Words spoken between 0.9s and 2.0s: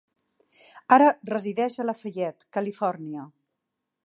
Ara resideix a